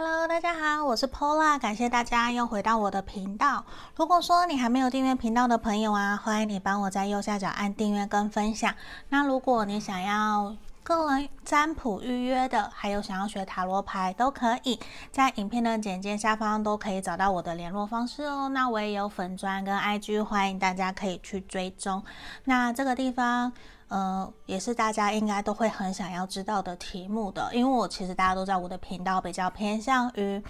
[0.00, 3.64] Hello，大家好，我是 Pola，感谢大家又回到我的频道。
[3.96, 8.72] 如果说你还没有订阅频道的朋友啊，欢迎你帮我在右下角按订阅跟分享。
[9.08, 14.78] 那如果你想要个人占卜预约的，还有想要学塔罗牌，都可以
[15.10, 18.48] 在影片的简介下方都可以找到我的联络方式哦。
[18.50, 22.04] 那我也有粉砖跟 IG，欢迎大家可以去追踪。
[22.44, 23.52] 那这个地方。
[23.88, 30.42] 呃，也是大家应该都会很想要知道的题目的，因为我其实大家都知道我的频道比较偏向于。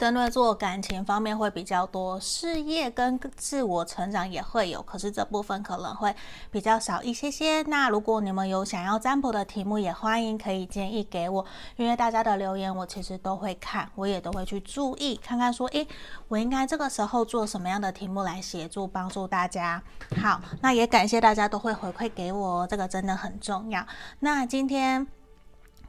[0.00, 6.16] 针对做感情方面会比较多，事业跟自我成长也会有，可是这部分可能会
[6.50, 7.60] 比较少一些些。
[7.64, 11.44] 那如果你们有想要占卜的题目，也欢迎可以建议给我，
[11.76, 15.86] 因为大家的留言我其实都会看，我也都会去注意看看说，诶，
[16.28, 19.82] 我应该这个时候做什么样的题目来协助帮助大家。
[20.22, 23.86] 好，那也感谢大家都会回馈给我，这个真的很重要。
[24.20, 25.19] 那今天。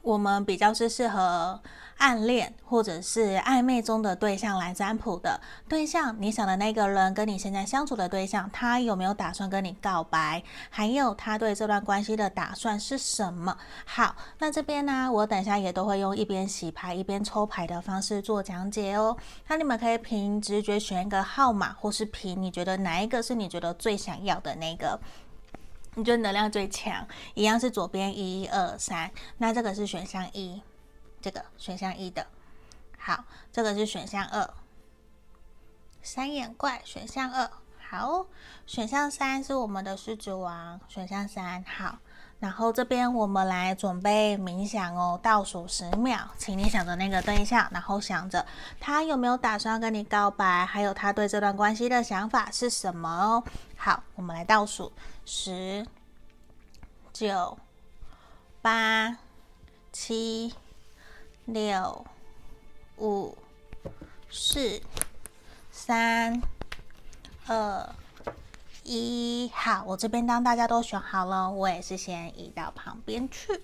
[0.01, 1.59] 我们比较是适合
[1.97, 10.41] 暗恋或者是暧昧中的对象来占卜的对象，你想的那个人跟你现在相处的对象，他有没有打算跟你告白？
[10.71, 13.55] 还有他对这段关系的打算是什么？
[13.85, 19.15] 好，那这边呢，我等下也都会用一边洗牌一边抽牌的方式做讲解哦。
[19.47, 24.99] 那你们可以凭直觉选一个号码，或是凭你觉得哪一个是你觉得最想要的那个。
[25.95, 30.61] 你觉得能量最强，一样是左边一二三，那这个是选项一，
[31.22, 32.28] 这个选项一的，
[32.98, 34.53] 好，这个是选项二，
[36.02, 38.25] 三眼怪选项二，好，
[38.66, 41.98] 选项三是我们的狮子王，选项三，好，
[42.42, 48.44] 然后这边我们来准备冥想哦，倒数十秒，请你想着那个对象，然后想着
[48.80, 53.44] 他有没有打算跟你告白，还有他对这段关系的想法是什么哦。
[53.78, 54.92] 好，我们来倒数。
[55.23, 55.86] 十、
[57.14, 57.59] 九、
[58.59, 59.16] 八、
[59.92, 60.55] 七、
[61.45, 62.03] 六、
[62.98, 63.38] 五、
[64.31, 64.81] 四、
[65.72, 66.42] 三、
[67.45, 67.88] 二、
[68.92, 69.50] 一。
[69.53, 73.64] 好，我这边当大家都选好了，我也是先移到旁边去。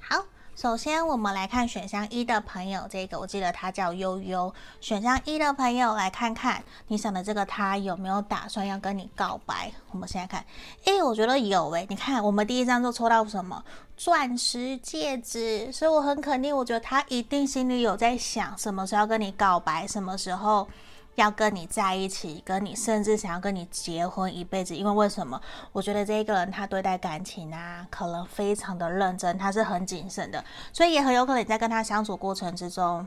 [0.00, 0.24] 好。
[0.54, 4.52] 首先，我们来看选项一的朋友，这个我记得他叫悠悠。
[4.82, 9.72] 选项一的朋友，来看看你想的这个他有没有打算要跟你告白？
[9.90, 10.44] 我们现在看，
[10.84, 11.86] 诶，我觉得有诶。
[11.88, 13.64] 你看，我们第一张就抽到什么？
[13.96, 20.68] 钻石戒指，所以我很肯定，我觉得他一定心里有在想，什么时候要跟你告白，什么时候。
[21.16, 25.40] 要跟你在一起，跟你甚至想要跟你结婚一辈子，因为为什么？
[25.72, 30.42] 我觉得这一个人他对待感情啊，可能非常的认真，他是很谨慎的，
[30.72, 33.06] 所以也很有可能你在跟他相处过程之中。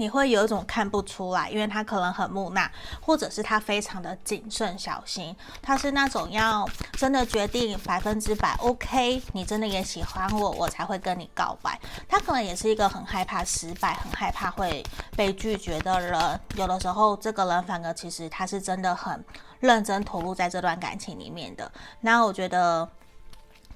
[0.00, 2.66] 你会有一种看不出来，因为他可能很木讷，
[3.02, 5.36] 或者是他非常的谨慎小心。
[5.60, 11.78] 他是那种要真的决定百分之百 OK，你真的也喜欢我，我才会跟你告白。
[12.08, 14.82] 他可能也是一个很害怕失败，很害怕会
[15.14, 16.40] 被拒绝的人。
[16.56, 19.22] 有的时候，这个人反而其实他是真的很
[19.58, 21.70] 认真投入在这段感情里面的。
[22.00, 22.88] 那我觉得。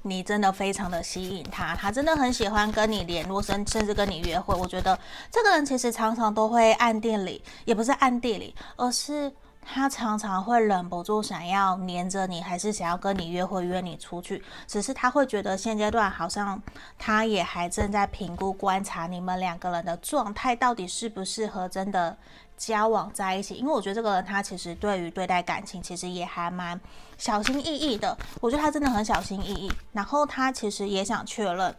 [0.06, 4.54] 你真的非常的吸引他，他真的很喜欢跟你联络，甚甚至跟你约会。
[4.54, 4.98] 我觉得
[5.30, 9.32] 这个人其实常常都会暗地里，也不是暗地里，而是
[9.64, 14.44] 他常常会忍不住想要黏着你，还是想要跟你约会，约你出去。
[14.66, 16.62] 只是他会觉得现阶段好像
[16.98, 22.14] 他也还正在评估观察你们两个人的状态，到底适不适合真的。
[22.56, 26.80] 交往在一起，因为我觉得这个人他其实对于对待感情其实也还蛮
[27.18, 28.16] 小心翼翼的。
[28.40, 31.74] 我觉得他真的很小心翼翼，然后他其实也想确认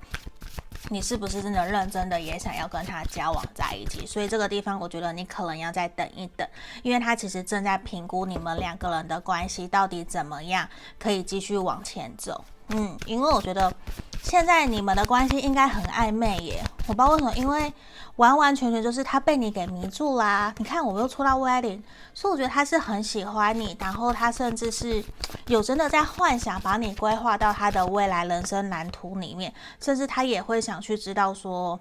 [0.90, 4.06] 你是不是真的认真的，也想要跟他交往在一起。
[4.06, 6.48] 所以这个地方我觉得你可能要再等一等，
[6.84, 10.68] 因为他其实正在评估你们两个人的关系到底怎么样
[11.00, 12.46] 可以继续往前走。
[12.70, 13.72] 嗯，因为我觉得
[14.26, 17.72] 现在你们的关系应该很暧昧耶，我不知道为什么，因为。
[18.16, 20.56] 完完全全就是他被你给迷住啦！
[20.58, 21.82] 你看，我又出到 wedding，
[22.14, 25.04] 所以我觉得他是很喜欢你，然后他甚至是
[25.48, 31.78] 有真的在幻想把你规划到他的未来人生蓝图里面，甚至他也会想去知道说，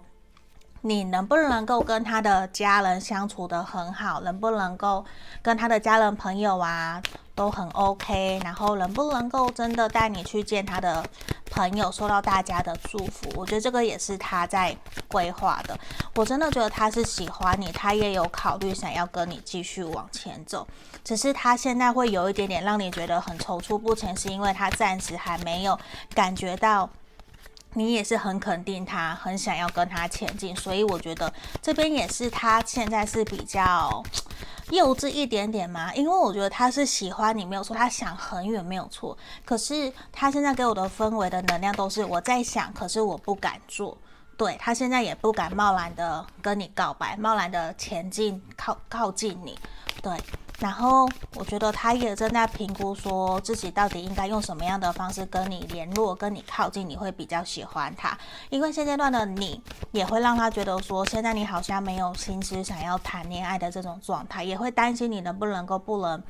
[0.86, 5.04] 你能不能够跟他的家人相处得很好，能不能够
[5.42, 7.02] 跟他的家人朋友啊
[7.34, 11.04] 都很 OK，然后能不能够真的带你去见他的。
[11.50, 14.76] 朋友受到大家的祝福，我觉得这个也是他在
[15.06, 15.78] 规划的。
[16.16, 20.66] 我真的觉得他是喜欢你，他也有考虑想要跟你继续往前走。
[21.04, 25.78] 只是他现在会有一点点让你觉得很踌躇不前，是因为他暂时还没有
[26.12, 26.90] 感觉到
[27.75, 30.56] 你也是很肯定他，很想要跟他前进。
[30.56, 34.03] 所以我觉得这边也是他现在是比较。
[34.71, 35.94] 幼稚一点点嘛？
[35.94, 39.17] 因为我觉得他是喜欢你没有错，他想很远没有错。
[39.44, 43.97] 可是他现在给我的氛围的能量都是我在想，可是我不敢做。
[44.38, 49.56] 对，他现在也不敢贸然的跟你告白，贸然的前进靠靠近你，
[50.03, 50.19] 对。
[50.60, 58.16] 然后我觉得他也正在评估，说自己到底应该用什么样的方式跟你联络，跟你靠近，你会比较喜欢他。
[58.50, 59.60] 因为现阶段的你
[59.92, 66.22] 也会让他觉得说，现在你好像没有心思想要谈恋爱的这种状态，也会担心你能不能够不能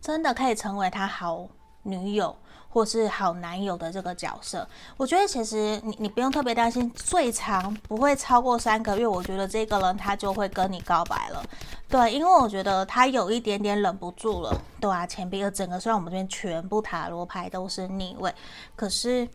[0.00, 1.46] 真的可以成为他好
[1.82, 2.36] 女友。
[2.72, 4.66] 或是好男友的这个角色，
[4.96, 9.06] 我觉得其实你你不用特别担心，最长不会超过三个月。
[9.06, 11.44] 我觉得这个人他就会跟你告白了，
[11.86, 18.34] 对，因为我觉得他有一点点忍不住了，对啊，钱币的整个虽然我们这边全部塔罗牌都是逆位，
[18.74, 19.28] 可是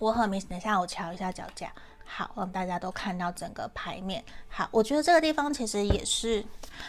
[0.00, 1.72] 我很明显，等一下我瞧一下脚架，
[2.04, 4.24] 好，让大家都看到整个牌面。
[4.48, 6.44] 好，我觉得这个地方其实也是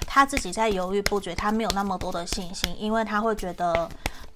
[0.08, 3.88] 他自己在犹豫不决，他没有那么多的信心，因为他会觉得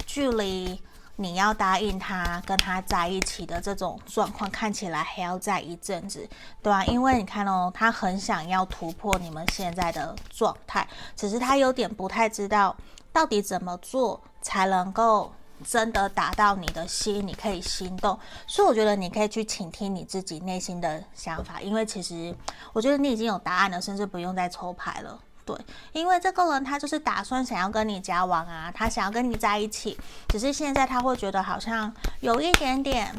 [0.05, 0.79] 距离。
[1.17, 6.27] 你要答应他跟他在一起的这种状况，看起来还要在一阵子，
[6.61, 6.83] 对吧？
[6.85, 12.75] 因为你看哦，他很想要突破你们现在的状态，只是他有点不太知道
[13.13, 15.31] 到底怎么做才能够
[15.63, 18.19] 真的达到你的心，你可以心动。
[18.45, 22.35] 所以我觉得你可以去倾听你自己内心的想法，因为其实
[22.73, 25.17] 我觉得你已经有答案了，甚至不用再抽牌了。
[25.45, 25.55] 对，
[25.93, 29.97] 因为这个人他就是打算想要跟你交往啊，他想要跟你在一起，
[30.27, 33.13] 只是现在他会觉得好像有一点点。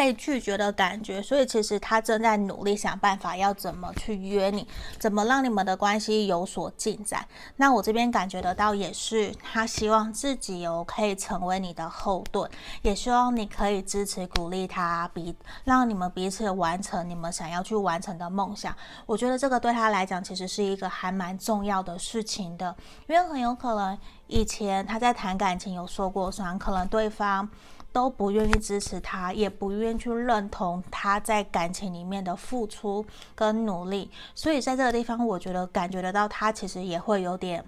[0.00, 4.66] 被拒绝的感觉，所以其实他正在努力想办法，要怎么去约你，
[4.98, 7.22] 怎么让你们的关系有所进展。
[7.56, 12.50] 那我这边感觉得到，也是他希望自己有可以成为你的后盾，
[12.80, 18.74] 也希望你可以支持鼓励他，彼让你们彼此完成你们想要去完成的梦想。
[19.04, 22.74] 我觉得这个对他来讲，其实是一个还蛮重要的事情的，
[23.06, 23.98] 因为很有可能
[24.28, 27.46] 以前他在谈感情有说过，说可能对方。
[27.92, 33.04] 都不愿意支持他，也不愿意去认同他在感情里面的付出
[33.34, 37.64] 跟努力，所以在这个地方，我觉得感觉得到他其实也会有点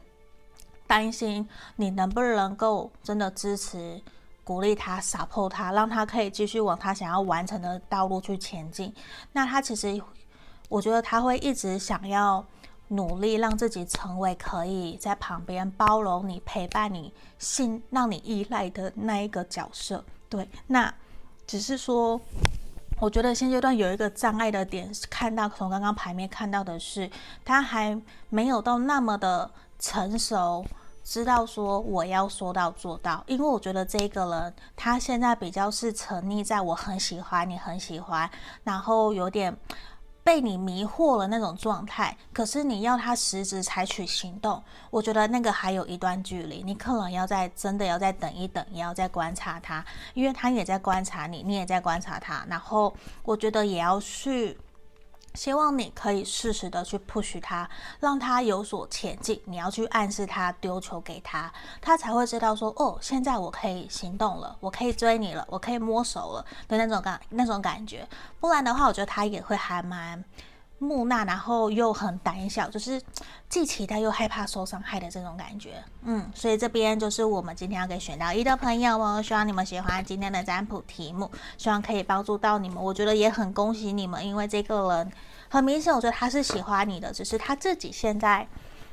[0.87, 4.01] 担心，你能不能够真的支持、
[4.45, 8.95] 鼓励他、support 他，让他可以继续往他想要完成的道路去前进。
[9.33, 10.01] 那他其实，
[10.69, 12.45] 我觉得他会一直想要。
[12.93, 20.05] 努力让自己成为可以在旁边包容你、陪伴你、信让你依赖的那一个角色。
[20.29, 20.93] 对，那
[21.47, 22.21] 只是说，
[23.01, 27.11] 我觉得现阶段有一个障碍的点，是看到从刚刚牌面看到的是，
[27.45, 27.99] 他还
[28.29, 30.63] 没有到那么的成熟，
[31.03, 33.25] 知道说我要说到做到。
[33.27, 38.31] 因为我觉得这个人他现在比较是沉溺在我很喜欢你、很喜欢，
[38.65, 39.57] 然后有点。
[40.25, 49.85] 被你迷惑了那种状态，可是你要他实质采取行动，我觉得那个还有一段距离，你可能要再真的要再等一等，也要再观察他，
[50.15, 54.59] 因为他也在观察你，你也在观察他，然后我觉得也要去。
[55.35, 57.69] 希望你可以适时的去 push 他，
[58.01, 59.41] 让他有所前进。
[59.47, 68.07] 你要去暗示他，丢球给他，他才会知道说，哦，现在我可以行动了，我可以追你了，我可以摸手了的那种感那种感觉。
[68.41, 70.23] 不然的话，我觉得他也会还蛮
[70.83, 73.01] 木讷，然后又很胆小，就是
[73.49, 75.83] 既期待又害怕受伤害的这种感觉。
[76.03, 82.83] 嗯，所以这边就是我们今天要给选到一的朋友哦，希望你们喜欢今天的占卜题目，希望可以帮助到你们。
[82.83, 85.13] 我觉得也很恭喜你们，因为这个人
[85.49, 88.47] 很明显，我觉得他是喜欢你的，只是他自己现在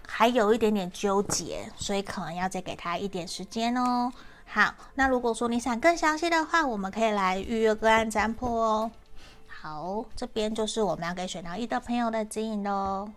[0.08, 4.12] 还有一点点纠结，所以可能要再给他一点时间哦。
[4.46, 8.92] 好，那如果说你想更详细的话，我们可以来预约个案占卜哦。
[9.62, 13.10] 好，这边就是我们要给选到一的朋友的指引喽。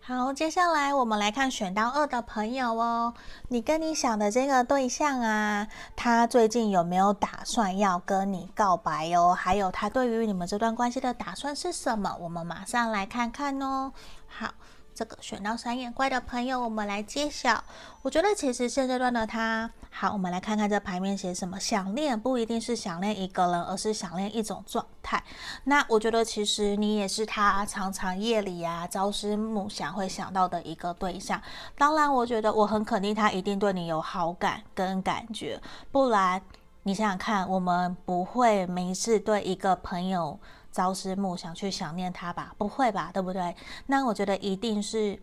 [0.00, 3.14] 好，接下来我们来看选到二的朋友哦。
[3.46, 9.32] 你跟你想的这个对象啊，他最近有没有打算要跟你告白哦？
[9.32, 12.16] 还有他对于你们这段关系的打算是什么？
[12.18, 13.92] 我们马上来看看哦。
[14.26, 14.48] 好。
[14.98, 17.62] 这个选到三眼怪的朋友，我们来揭晓。
[18.02, 21.56] 我觉得其实现阶段的他，好，我们来看看这牌面写什么。
[21.60, 25.22] 想念不一定是想念一个人，而是想念一种状态。
[25.62, 31.40] 那我觉得其实你也是他常常夜里啊朝思暮想会想到的一个对象。
[31.76, 35.60] 当然，我觉得我很肯定他一定对你有好感跟感觉，
[35.92, 36.42] 不然
[36.82, 40.40] 你想想看，我们不会没事对一个朋友。
[40.72, 43.54] 朝思暮想去想念他吧，不会吧，对不对？
[43.86, 45.20] 那我觉得一定是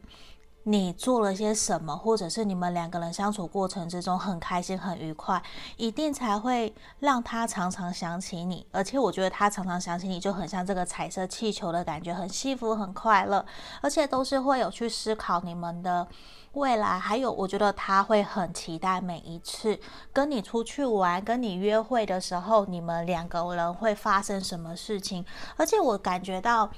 [0.67, 5.39] 你做了些什么，或者是你们两个人相处过程之中很开心、很愉快，
[5.77, 8.65] 一定才会让他常常想起你。
[8.71, 13.45] 而且我觉得他常常想起你，就很像这个彩色气球的感觉，很幸福、很快乐，
[13.79, 16.07] 而且都是会有去思考你们的
[16.53, 16.97] 未来。
[16.97, 19.79] 还有，我觉得他会很期待每一次
[20.11, 25.23] 跟你出去玩、跟你约会的时候，你们两个人会发生什么事情。
[25.57, 26.71] 而且我感觉到。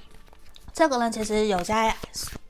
[0.78, 1.92] 这个人其实有在，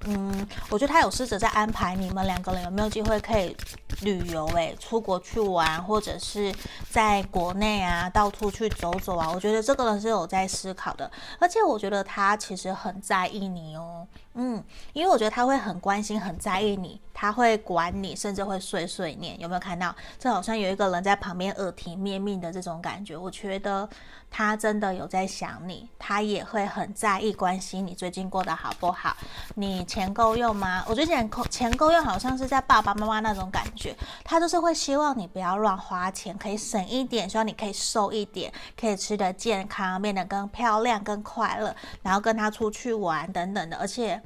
[0.04, 3.56] 嗯，我觉得他有试着在安排你们两个人有没有机会可以
[4.02, 6.54] 旅游，诶，出国去玩，或者是
[6.90, 9.32] 在国内啊到处去走走啊。
[9.34, 14.06] 我觉得这个人是有在思考的，而且我觉得他其实很在意你哦。
[14.40, 19.38] 嗯，因为我觉得他会很关心、很在意你，他会管你，甚至会碎碎念。
[19.40, 19.92] 有没有看到？
[20.16, 23.16] 这好像有一个人在旁边耳提面命的这种感觉。
[23.16, 23.88] 我觉得
[24.30, 29.16] 他真的有在想你，他也会很在意、关心你最近过得好不好。
[29.56, 30.84] 你钱够用吗？
[30.86, 33.92] 我觉得钱够钱够用，好像是在爸爸妈妈那种感觉。
[34.22, 44.22] 他就是会希望你不要乱花钱，可以省一点，希望你可以瘦一点，可以吃得健康，变得更漂亮、更快乐，然后跟他出去玩等等的，而且。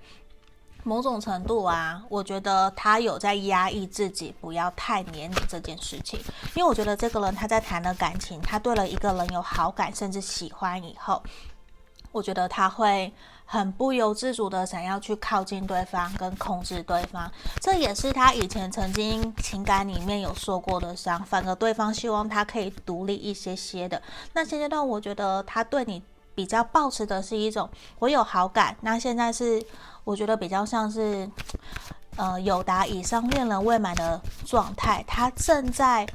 [0.85, 6.19] 某种程度啊，我觉得他有在压抑自己，不要太黏你这件事情。
[6.57, 11.23] 因为我觉得这个人他在谈了感情，他对了一个人有好感，甚至喜欢以后，
[12.11, 13.13] 我觉得他会
[13.45, 17.31] 很不由自主的想要去靠近对方，跟控制对方。
[17.61, 24.03] 这也是他以前曾经情感里面有受过的伤，反而对方希望他可以独立一些些的。
[24.33, 26.03] 那现阶段，我觉得他对你
[26.35, 27.71] 比较抱持的是一种
[28.01, 28.77] 我有好感。
[28.81, 29.65] 那现在是。
[30.05, 31.29] 我觉得比较像是，
[32.17, 36.07] 呃，有达以上恋人未满的状态，他正在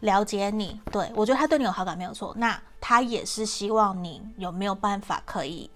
[0.00, 5.70] 了解你，对，我觉得他对你有好感没有错，那他也是希望你有没有办法可以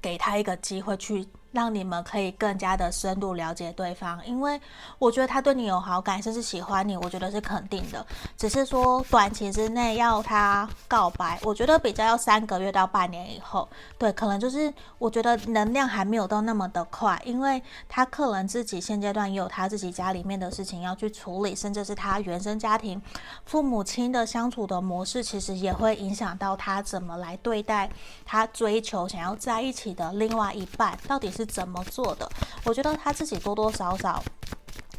[0.00, 1.28] 给他一个机会去。
[1.58, 4.60] 让你们可以更加的深入了解对方，因为
[4.96, 8.06] 我觉得他对你有好感，甚至喜欢你，我觉得是肯定的。
[8.36, 13.68] 只是说短期之内要他告白，我觉得比较要三个月到半年以后。
[13.98, 23.02] 对，可能就是我觉得能量还没有到那么的快，因为他可能自己现阶段也有他自己家里面的事情要去处理，甚至是他原生家庭
[23.46, 27.90] 父母亲的相处的模式，其实也会影响到他怎么来对待
[28.24, 31.47] 他追求想要在一起的另外一半，到底是。
[31.48, 32.30] 怎么做的？
[32.64, 34.22] 我觉得他自己多多少少，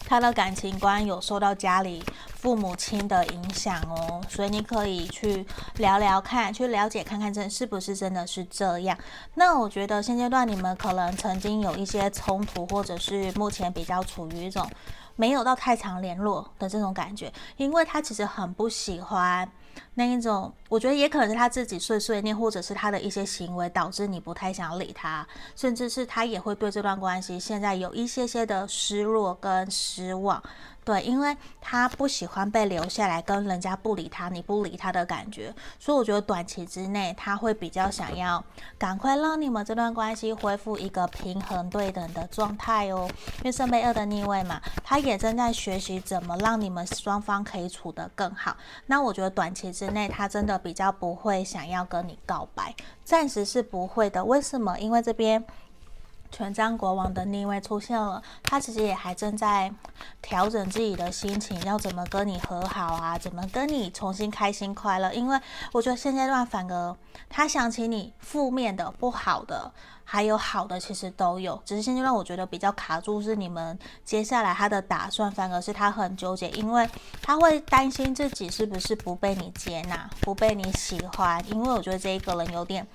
[0.05, 2.03] 他的感情观有受到家里
[2.35, 5.45] 父母亲的影响哦，所以你可以去
[5.77, 8.97] 聊聊看，去了解看看，这是不是真的是这样？
[9.35, 14.69] 那我觉得现阶段你们可能曾经有一些冲突，或者是目前比较处于一种
[15.15, 19.49] 没有到太常联络的这种感觉，因为他其实很不喜欢。
[19.99, 25.27] 那一种，我觉得也可能是他自己碎碎念，或者是他的一些行为导致你不太想理他，
[25.57, 30.41] 甚至是他也会对这段关系现在有一些些的失落跟失望。
[30.89, 38.43] 对，因为他不喜欢被留下来跟人家不理他，你不理他的感觉，所以我觉得短期之内他会比较想要
[38.75, 43.07] 赶快让你们这段关系恢复一个平衡对等的状态哦。
[43.37, 48.57] 因为圣杯二的逆位嘛，他也正在学习怎么让你们双方可以处得更好。
[48.87, 54.25] 那我觉得短期之内他真的比较不会想要跟你告白，暂时是不会的。
[54.25, 54.79] 为什么？
[54.79, 55.45] 因为这边。
[56.31, 59.73] 权杖国王的逆位出现了，他其实也还正在
[60.21, 63.17] 调整自己的心情，要怎么跟你和好啊？
[63.17, 65.11] 怎么跟你重新开心快乐？
[65.13, 65.39] 因为
[65.71, 66.95] 我觉得现阶段反而
[67.27, 69.71] 他想起你负面的、不好的，
[70.03, 71.61] 还有好的，其实都有。
[71.65, 76.87] 只是现阶段我觉得比较卡住是你们接下来他的打算，反而是他很纠结，因为
[77.21, 81.43] 他会担心自己是不是不被你接纳、不被你喜欢。
[81.49, 82.87] 因为我觉得这一个人有点。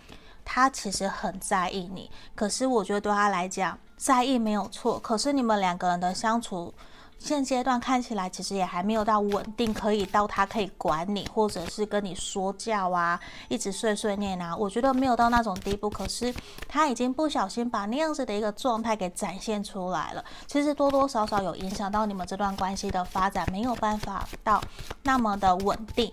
[0.45, 4.99] 他其实很在意你，可是我觉得对他来讲，在意没有错。
[4.99, 6.73] 可是你们两个人的相处，
[7.19, 14.55] 现阶段看起来其实也还没有到稳定，可以到他可以管你，或者是跟你说教啊，一直碎碎念啊。
[14.55, 15.89] 我觉得没有到那种地步。
[15.89, 16.35] 可是
[16.69, 24.63] 他已经不小心把那样子的一个状态给展现出来了，其实多多少少有影响到你们这段关系的发展，没有办法到
[25.05, 26.13] 那么的稳定。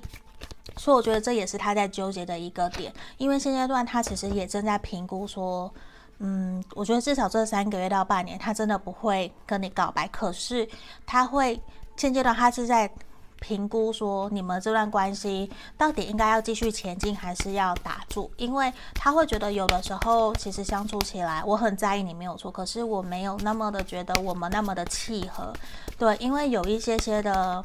[0.78, 5.72] 所以我觉得这也是他在纠结的一个点，因为现阶段他其实也正在评估说，
[6.20, 10.08] 嗯，我觉得至少这三个月到半年，他真的不会跟你告白。
[10.08, 10.68] 可是
[11.06, 11.62] 他会
[11.98, 12.90] 现阶段他是在
[13.40, 18.32] 评估说，你们这段关系到底应该要继续前进，还是要打住？
[18.38, 25.52] 因为他会觉得有的时候其实相处起来，我很在意你没有错，可是我没有那么的觉得我们那么的契合，
[25.98, 27.62] 对，因为有一些些的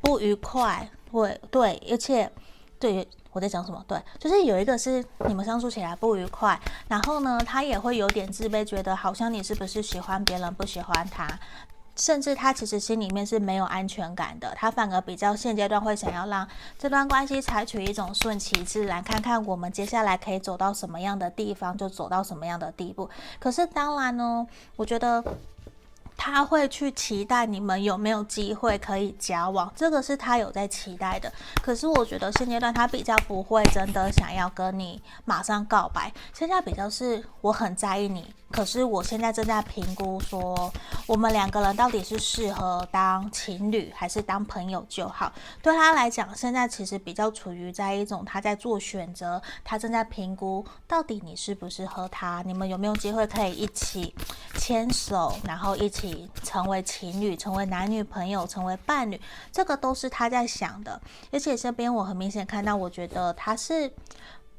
[0.00, 0.88] 不愉快。
[1.16, 2.30] 对，对，而且
[2.78, 3.82] 对我在讲什么？
[3.88, 11.26] 对，就是有一个是你们相处起来不愉快，然后呢，他也会有点自卑，觉得好像你是不是喜欢别人，不喜欢他，
[11.96, 16.46] 甚至他其实心里面是没有安全感的，他反而比较现阶段会想要让
[16.78, 23.08] 这段关系采取一种顺其自然，看看我们接下来可以走到什么样的地方，就走到什么样的地步。
[23.40, 24.46] 可是当然呢，
[24.76, 25.24] 我觉得。
[26.16, 31.32] 他会去期待你们有没有机会可以交往，这个是他有在期待的。
[31.62, 38.34] 可是我觉得现阶段他比较不会真的想要跟你马上告白，现在比较是我很在意你。
[38.48, 40.72] 可是我现在正在评估，说
[41.04, 45.32] 我们两个人到底是适合当情侣还是当朋友就好。
[45.60, 54.14] 对他来讲，现在其实比较处于在一种他在做选择，他正在评估到底你适不适合他，你们有没有机会可以一起
[54.54, 56.05] 牵手，然后一起
[56.42, 59.20] 成为情侣，成为男女朋友，成为伴侣，
[59.50, 61.00] 这个都是他在想的。
[61.32, 63.90] 而且这边我很明显看到，我觉得他是。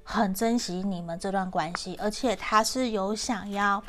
[0.10, 3.84] 很珍惜你们这段关系，而且他是有想要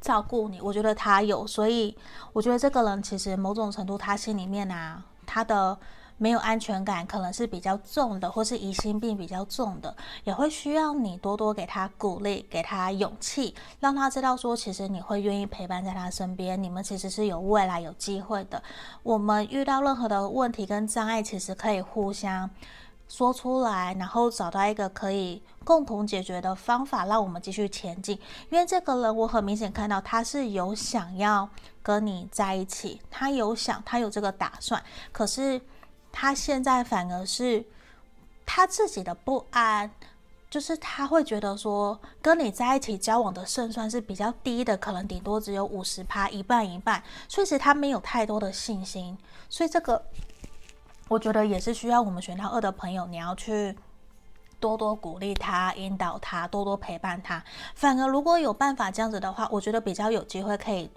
[0.00, 1.96] 照顾你，我觉得他有，所以
[2.32, 5.78] 我觉得这个人其实某种程度他心里面啊，他的
[6.20, 18.62] 没有安全感可能是比较重的，或是疑心病比较重的，也会需要你多多给他鼓励，给他勇气，让他知道说，其实你会愿意陪伴在他身边，你们其实是有未来有机会的。
[19.02, 22.50] 我们遇到任何的问题跟障碍，其实可以互相。
[23.08, 28.16] 说出来，然后找到一个可以共同解决的方法，让我们继续前进。
[28.50, 31.48] 因为这个人，我很明显看到他是有想要
[31.82, 34.80] 跟你在一起，他有想，他有这个打算。
[35.10, 35.60] 可是
[36.12, 37.64] 他现在反而是
[38.44, 39.90] 他自己的不安，
[40.48, 47.02] 就是他会觉得说，跟你在一起交往的胜算是比较低的，可能顶多只有五十趴，一半一半。
[47.28, 49.16] 所以其实他没有太多的信心。
[49.48, 50.02] 所以这个。
[51.08, 53.76] 我觉得也是需要我们选到二的朋友，你要去
[54.60, 57.42] 多多鼓励他、引导他、多多陪伴他。
[57.74, 60.88] 反而如果有办法这样子的话，我觉得比较有机会可以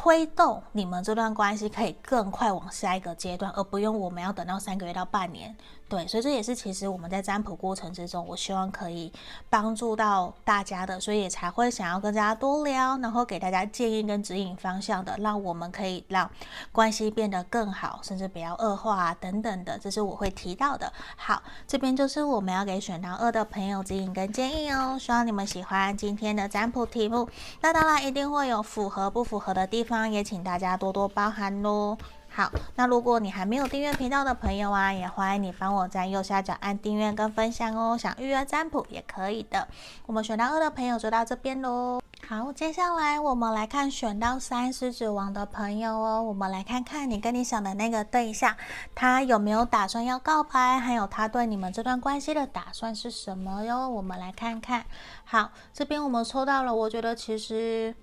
[0.00, 5.56] 推动你们这段关系可以更快往下一个阶段，而不用我们要等到三个月到半年。
[5.88, 9.10] 对，所以这也是其实我们在占卜过程之中，我希望可以
[9.48, 16.30] 帮助到大家的，所以也才会想要跟大家多聊，然后给大家建议跟指引方向的，让我们可以让
[16.72, 20.92] 关系变得更好，甚至不要恶化啊等等的，这是我会提到的。
[21.16, 27.26] 好，这边就是我们要给选到二的朋友指引跟建议哦，希望你们喜欢今天的占卜题目。
[27.62, 31.96] 那当然一定会有符合不符合的地方，也请大家多多包涵喽。
[32.38, 37.98] 好，那如果你还没有订阅频道的朋友啊，也欢迎你帮我在右下角按订阅跟分享哦。
[37.98, 39.66] 想预约占卜也可以的。
[40.06, 42.00] 我们选到二的朋友就到这边喽。
[42.28, 46.22] 好，接下来我们来看选到三狮子王的朋友哦。
[46.22, 48.54] 我们来看看你跟你想的那个对象，
[48.94, 53.88] 他有没有打算要告白，还有他对你们这段关系的打算是什么哟？
[53.88, 54.84] 我们来看看。
[55.24, 57.96] 好，这边我们抽到了，我觉得其实。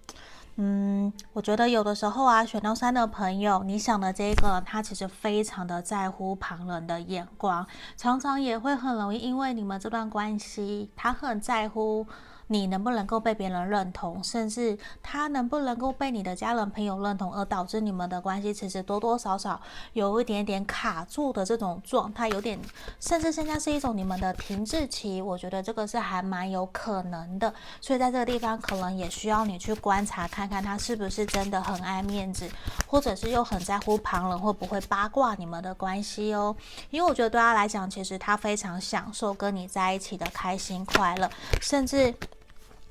[0.58, 12.08] 嗯，我觉得有的时候啊，选到三的朋友，你想的这个，他其实非常的在乎旁人的眼光，常常也会很容易因为你们这段关系，他很在乎。
[12.48, 19.60] 你能不能够被别人认同，甚至他能不能够被你的家人朋友认同，而导致你们的关系其实多多少少
[19.94, 22.60] 有一点点卡住的这种状态，有点
[23.00, 25.22] 甚至现在是一种你们的停滞期。
[25.22, 32.48] 我觉得这个是还蛮有可能的，所以在这个地方可能也需要你去观察，看看他是不是真的很爱面子，
[32.86, 36.56] 或者是又很在乎旁人会不会八卦你们的关系哦。
[36.92, 41.28] 因为我觉得对他来讲，其实他非常享受跟你在一起的开心快乐，
[41.60, 42.14] 甚至。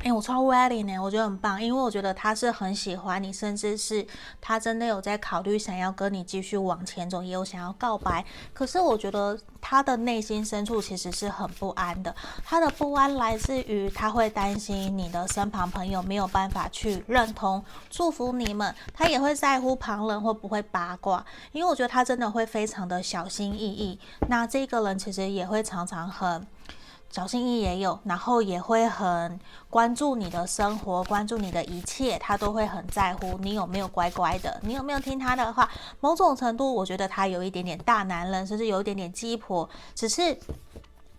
[0.05, 4.07] 哎，我超 wedding 呢，我觉得很棒，因为我觉得他是很喜欢你，甚至是
[4.39, 8.23] 他真的有在考虑想要跟你继续往前走，也有想要告白。
[8.53, 12.15] 可是我觉得他的内心深处其实是很不安的，
[12.45, 23.99] 他的不安来自于他会担心你的身旁朋友没有办法去认同、祝福你们，他也会在乎旁人会不会八卦，因为我觉得他真的会非常的小心翼翼。
[24.29, 26.47] 那这个人其实也会常常很。
[27.15, 29.39] 小心翼翼也有，然后也会很
[29.71, 35.71] 关注你的生活，关注你的一切，他都会很在乎你有没有乖乖的，你有没有听他的话。
[36.01, 39.71] 某种程度，我觉得他有一点点大男人，甚至有一点点鸡婆。
[39.95, 40.37] 只是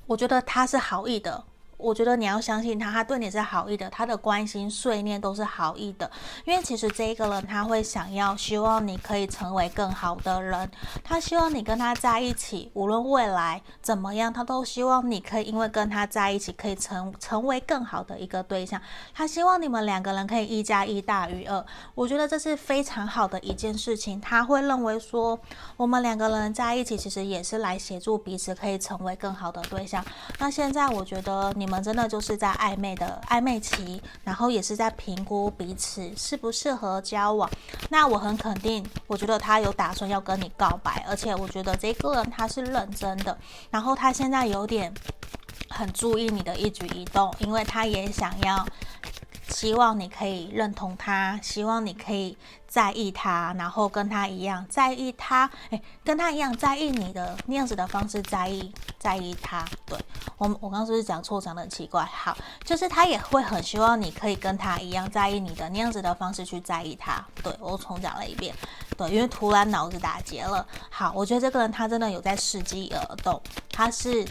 [0.06, 1.42] 我觉得他是好意的。
[1.78, 6.10] 我觉得你要相信他，他对你是好意的，他的关心碎念都是好意的。
[6.46, 10.72] 因为其实这一个人他会想要，希望你可以成为更好的人，
[11.04, 18.82] 他希望你跟他在一起，无论未来怎么样，他都希望你可以因为跟他在一起，可以成成为更好的一个对象。
[19.14, 21.66] 他希望你们两个人可以一加一大于二。
[21.94, 24.20] 我觉得这是非常好的一件事情。
[24.22, 25.38] 他会认为说，
[25.76, 30.02] 我们两个人在一起，其实也是来协助彼此可以成为更好的对象。
[30.40, 31.65] 那现在我觉得你。
[31.66, 37.50] 你们真的就是在暧昧的暧昧期，然后也是在评估彼此适不适合交往。
[37.90, 43.36] 那我很肯定，我觉得他有打算要跟你告白，而且我觉得这个人他是认真的。
[43.72, 44.94] 然后他现在有点
[45.72, 48.64] 很注意你的一举一动，因为他也想要。
[49.56, 52.38] 希望你可以认同他，希望你可以
[52.68, 59.66] 在意他，然后跟他一样在意他，诶，跟他一样在意你的那样子的方式在意在意他。
[59.86, 59.98] 对，
[60.38, 62.04] 我我刚刚是不是讲错，讲得很奇怪？
[62.04, 67.26] 好，就是他也会很希望你可以跟他一样在意你的那样子的方式去在意他。
[67.42, 68.54] 对，我重讲了一遍，
[68.98, 70.68] 对，因为突然脑子打结了。
[70.90, 73.42] 好，我觉得这个人他真的有在伺机而动，
[73.72, 74.28] 他是。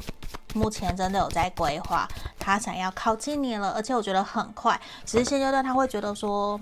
[0.54, 4.80] 目前真的有在规划，他想要靠近你了，而且我觉得很快。
[5.04, 6.58] 只是现阶段他会觉得说，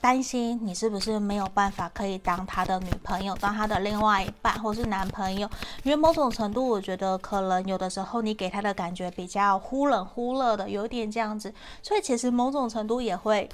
[0.00, 5.48] 担心你是不是没有办法可以当他的女朋友，当他的另外一半或是男朋友。
[5.84, 13.48] 因为某种程度，我觉得可能有的时候你给他的感觉比较忽冷忽热的，有点这样子，所以其实某种程度也会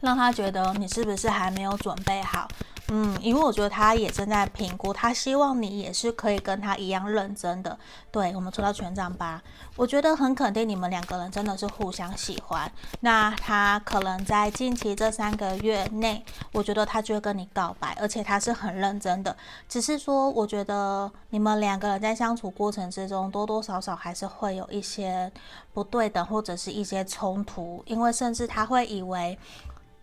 [0.00, 2.48] 让他觉得你是不是还没有准备好。
[2.94, 7.78] 嗯，因为我觉得他也正在评估，他希望你也是可以跟他一样认真的。
[8.10, 9.40] 对，我们抽到权杖八，
[9.76, 12.70] 我觉得很肯定你们两个人真的是互相喜欢。
[13.00, 19.34] 那他可能在近期这三个月内，我觉得他就会跟你告白，而且他是很认真的。
[19.66, 25.32] 只是说，我觉得你们两个人在相处过程之中，多多少少还是会有一些
[25.72, 29.38] 不对等，或者是一些冲突，因为甚至他会以为。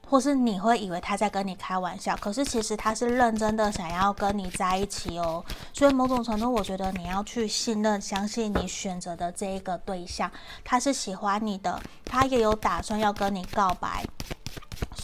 [0.09, 5.43] 或是你会以为他在跟你开玩笑，可是其实他是认真的想要跟你在一起哦。
[5.71, 10.31] 所以某种程度，我觉得你要去信任、相信你选择的这一个对象，
[10.63, 14.03] 他是喜欢你的，他也有打算要跟你告白。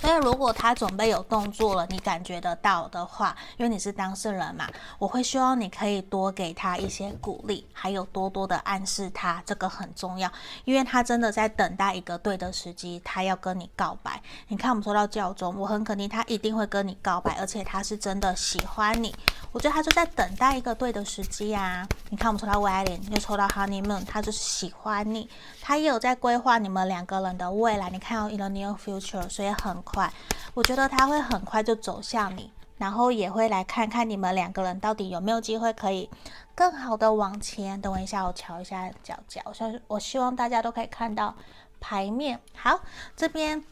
[0.06, 10.32] 所以，如果他准备有动作了，你感觉得到的话，因为你是当事人嘛，我会希望你可以多给他一些鼓励，还有多多的暗示他，这个很重要，
[10.63, 14.22] 因为他真的在等待一个对的时机，他要跟你告白。
[14.50, 19.12] 你看，我们说到教宗，我很肯定他一定会跟你告白，而且他是真的喜欢你。
[19.52, 21.88] 我觉得他就在等待一个对的时机啊。
[22.12, 25.28] 你看，我们抽到 wedding，又抽到 honeymoon，他就是喜欢你，
[25.62, 27.89] 他也有在规划你们两个人的未来。
[27.89, 30.12] 你看到 in the near future，所以很，快
[30.53, 36.10] 我觉得他会很快就走向你，然后也会来看看你们两个人到底有没有机会可以
[36.53, 37.79] 更好的往前。
[37.79, 41.34] 等我一下，我瞧一下角角，我我希望大家都可以看到
[41.79, 42.39] 牌面。
[42.55, 42.81] 好，
[43.15, 43.63] 这边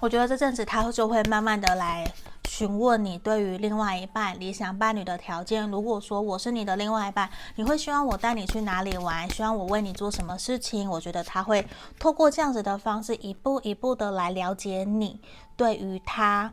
[0.00, 2.04] 我觉得这阵子他就会慢慢的来。
[2.48, 5.68] 询问你对于另外一半理想伴侣的条件。
[5.70, 9.28] 如果说我是你的另外一半，你会希望我带你去哪里玩？
[9.30, 10.88] 希望我为你做什么事情？
[10.88, 11.66] 我觉得他会
[11.98, 15.20] 透过这样子的方式，一步一步的来了解你。
[15.56, 16.52] 对于他，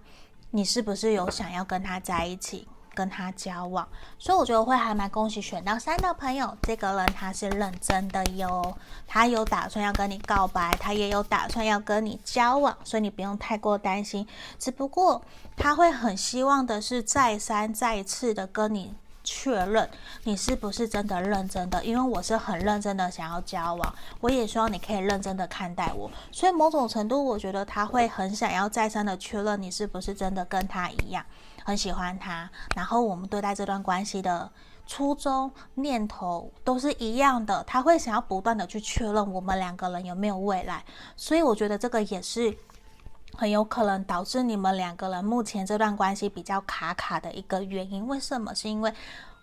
[0.52, 2.68] 你是不是有想要跟他在一起？
[2.94, 3.88] 跟他交往，
[4.20, 8.76] 所以我觉得会还蛮恭喜选到三的朋友，这个人他是认真的哟，
[9.08, 14.28] 他有打算要跟你告白，他也有打算要跟你交往，所以你不用太过担心。
[14.60, 15.22] 只不过
[15.56, 19.90] 他会很希望的是再三再次的跟你确认，
[20.24, 31.24] 你是不是真的认真的，因为我是很认真的想要交往，我也希望你可以认真的看待我，所以某种程度我觉得他会很想要再三的确认你是不是真的跟他一样。
[31.64, 34.52] 很喜欢他，然后我们对待这段关系的
[34.88, 37.64] 初衷、念头都是一样的。
[37.66, 40.84] 他会想要不断的去确认我们两个人有没有未来，
[41.16, 42.56] 所以我觉得这个也是
[43.38, 48.06] 很有可能导致你们两个人目前这段关系比较卡卡的一个原因。
[48.08, 48.54] 为什么？
[48.54, 48.94] 是因为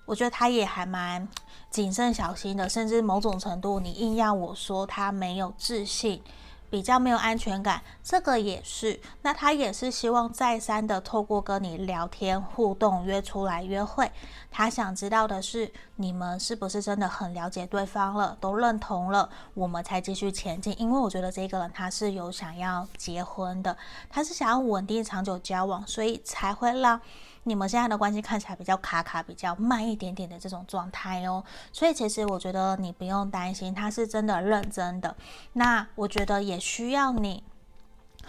[0.04, 1.26] 我觉得他也还蛮
[1.70, 6.22] 谨慎小心的，甚至某种程度，你硬要我说他没有自信。
[6.70, 9.00] 比较没有安全感，这个也是。
[9.22, 14.10] 那他也是希望再三的透过跟你聊天互动，约出来约会。
[14.50, 20.74] 他想知道的是，你们是不是真的很了解对方了，都认同了，我们才继续前进。
[20.80, 23.76] 因为我觉得这个人他是有想要结婚的，
[24.08, 27.00] 他是想要稳定长久交往，所以才会让。
[27.44, 35.16] 你们现在的关系看起来比较卡卡，比较慢一点点的这种状态哦，所以其实我觉得你不用担心，他是真的认真的。
[35.54, 37.42] 那我觉得也需要你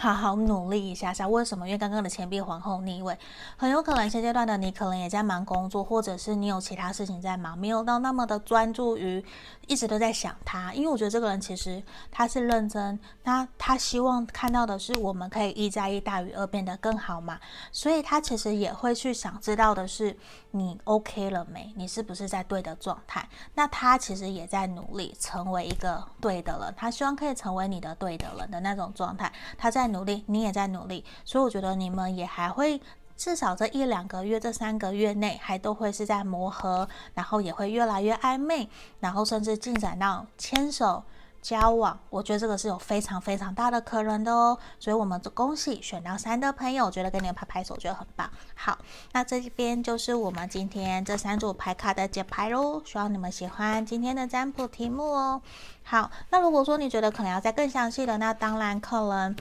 [0.02, 1.28] 好好努力一下下。
[1.28, 1.68] 为什么？
[1.68, 3.20] 因为刚刚的钱币皇后逆位，
[3.58, 9.22] 很有可能现阶段的你可能也在忙工作，或者是你有其他事情在忙，没有到那么的专注于
[9.68, 10.74] 一直都在想他。
[10.74, 17.38] 因为我觉得这个人其实他是认真，那他希望看到的是我们可以一加一大于二变得更好嘛，
[17.74, 20.16] 所以他其实也会去想知道的是
[20.52, 21.74] 你 OK 了没？
[21.76, 23.28] 你是不是在对的状态？
[23.54, 29.89] 那他其实也在努力成为一个对的人，他希望可以成为你的对的人的那种状态，他在。
[29.90, 32.82] 努力，你也在努力，所以我觉得你们也还会
[33.18, 38.70] 至少这一两个月、这三个月内还都会是在磨合，然后也会越来越暧昧，
[39.02, 41.04] 然后甚至进展到牵手
[41.42, 42.00] 交往。
[42.10, 44.58] 我觉得这个是有非常非常大的可能的哦。
[44.80, 48.30] 所以我们恭喜选到三的朋友，我觉得给你们拍拍手，觉得很棒。
[48.56, 48.78] 好，
[49.12, 55.42] 那这边就是我们今天这三组牌卡的解牌喽，希望你们喜欢今天的占卜题目哦。
[55.84, 59.36] 好，那如果说你觉得可能要再更详细的，那当然可能。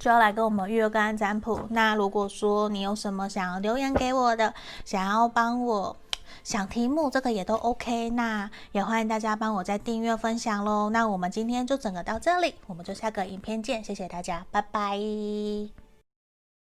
[0.00, 1.60] 就要来跟我们预约个案占卜。
[1.70, 4.52] 那如果说你有什么想要留言给我的，
[4.84, 5.96] 想要帮我
[6.42, 8.08] 想题目，这个也都 OK。
[8.10, 10.88] 那也欢迎大家帮我再订阅分享喽。
[10.88, 15.89] 那我们今天就整个到这里，我们就下个影片见，谢谢大家，拜拜。